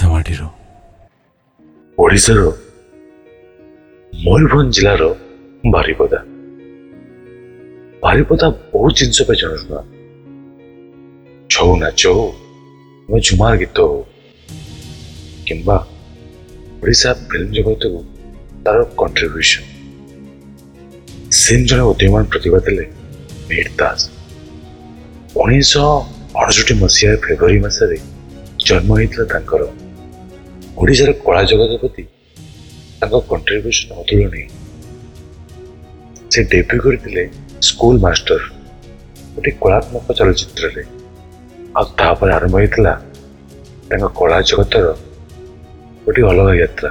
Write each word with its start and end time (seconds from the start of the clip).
ଓଡିଶାମାଟିର 0.00 0.44
ଓଡ଼ିଶାର 2.02 2.42
ମୟୂରଭଞ୍ଜ 4.26 4.74
ଜିଲ୍ଲାର 4.76 5.08
ବାରିପଦା 5.74 6.20
ବାରିପଦା 8.04 8.48
ବହୁତ 8.74 8.92
ଜିନିଷ 9.00 9.26
ପାଇଁ 9.30 9.38
ଜଣାଶୁଣା 9.42 9.80
ଛଉ 11.54 11.72
ନାଚ 11.82 12.00
ହଉ 12.16 12.24
କିମ୍ବା 13.00 13.18
ଝୁମାର 13.28 13.54
ଗୀତ 13.62 13.78
ହଉ 13.90 13.98
କିମ୍ବା 15.50 15.76
ଓଡ଼ିଶା 15.80 17.10
ଫିଲ୍ମ 17.32 17.50
ଜଗତକୁ 17.58 18.00
ତାର 18.66 18.80
କଣ୍ଟ୍ରିବ୍ୟୁସନ୍ 19.00 19.66
ସେମ୍ 21.42 21.62
ଜଣେ 21.70 21.84
ଉଦୀୟମାନ 21.92 22.22
ପ୍ରତିଭା 22.32 22.58
ଥିଲେ 22.70 22.84
ମୀର 23.50 23.66
ଦାସ 23.82 24.00
ଉଣେଇଶହ 25.42 25.88
ଅଣଷଠି 26.40 26.74
ମସିହା 26.84 27.12
ଫେବୃଆରୀ 27.28 27.58
ମାସରେ 27.66 27.98
ଜନ୍ମ 28.68 28.90
ହୋଇଥିଲା 28.96 29.24
ତାଙ୍କର 29.34 29.62
ଓଡ଼ିଶାର 30.82 31.12
କଳା 31.24 31.40
ଜଗତ 31.48 31.72
ପ୍ରତି 31.80 32.02
ତାଙ୍କ 33.00 33.18
କଣ୍ଟ୍ରିବ୍ୟୁସନ୍ 33.30 33.88
ଅତୁଳନୀୟ 34.02 34.44
ସେ 36.32 36.40
ଡେବ୍ୟୁ 36.52 36.78
କରିଥିଲେ 36.84 37.24
ସ୍କୁଲ 37.68 37.94
ମାଷ୍ଟର 38.04 38.38
ଗୋଟେ 39.34 39.50
କଳାତ୍ମକ 39.62 40.06
ଚଳଚ୍ଚିତ୍ରରେ 40.18 40.82
ଆଉ 41.80 41.84
ତାପରେ 42.00 42.32
ଆରମ୍ଭ 42.36 42.54
ହୋଇଥିଲା 42.60 42.94
ତାଙ୍କ 43.88 44.04
କଳା 44.20 44.38
ଜଗତର 44.50 44.88
ଗୋଟିଏ 46.04 46.24
ଅଲଗା 46.32 46.52
ଯାତ୍ରା 46.62 46.90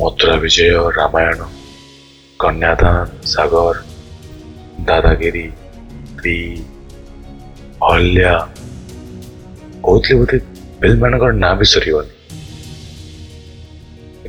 ମଥୁରା 0.00 0.34
ବିଜୟ 0.44 0.76
ରାମାୟଣ 0.98 1.40
କନ୍ୟାଦାନ 2.44 2.96
ସାଗର 3.34 3.68
ଦାଦାଗିରି 4.90 5.46
ସ୍ତ୍ରୀ 6.10 6.38
ଅହଲ୍ୟା 7.90 8.34
କହୁଥିଲେ 9.86 10.14
ବୋଧେ 10.20 10.38
ଫିଲ୍ମମାନଙ୍କର 10.82 11.32
ନାଁ 11.44 11.54
ବି 11.62 11.66
ସରିବନି 11.74 12.14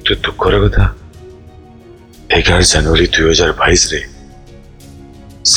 একটু 0.07 0.23
दुःखର 0.27 0.55
କଥା 0.63 0.85
ଏଗାର 2.37 2.61
ଜାନୁଆରୀ 2.71 3.05
ଦୁଇ 3.15 3.25
ହଜାର 3.31 3.51
ବାଇଶରେ 3.61 3.99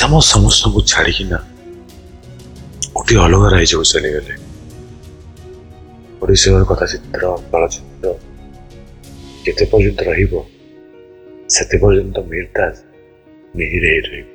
ଆମ 0.04 0.12
ସମସ୍ତଙ୍କୁ 0.34 0.80
ଛାଡ଼ିକିନା 0.90 1.38
ଗୋଟିଏ 2.96 3.18
ଅଲଗା 3.26 3.48
ରାଜ୍ୟକୁ 3.56 3.84
ଚାଲିଗଲେ 3.92 4.34
ଓଡ଼ିଶାର 6.22 6.62
କଥାଚିତ୍ର 6.72 7.24
ଚଳଚ୍ଚିତ୍ର 7.52 8.06
ଯେତେ 9.46 9.64
ପର୍ଯ୍ୟନ୍ତ 9.72 10.00
ରହିବ 10.10 10.32
ସେତେ 11.54 11.74
ପର୍ଯ୍ୟନ୍ତ 11.82 12.16
ମିର୍ତାଜ 12.32 12.74
ମିହିର 13.58 13.82
ହେଇ 13.92 14.00
ରହିବ 14.06 14.28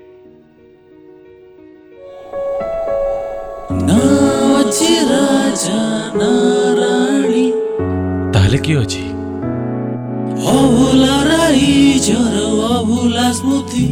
ତାହେଲେ 8.34 8.60
କିଏ 8.68 8.80
ଅଛି 8.86 9.04
অভুলারাই 10.62 11.64
ঝর 12.08 12.34
অভুলা 12.76 13.28
স্মৃতি 13.40 13.86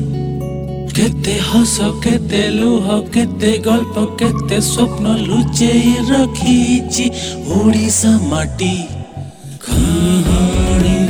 কেতে 0.96 1.34
হস 1.50 1.76
কেতে 2.04 2.42
লুহ 2.60 2.86
কেতে 3.14 3.52
গল্প 3.70 3.96
কেতে 4.20 4.58
স্বপ্ন 4.74 5.04
লুচেই 5.28 5.88
রখিছি 6.14 7.06
ওড়িশা 7.58 8.14
মাটি 8.32 8.76
কাহাণী 9.66 11.02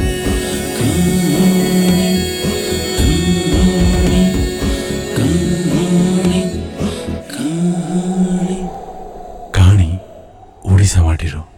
ଓଡ଼ିଶା 10.71 10.99
ମାଟିର 11.07 11.52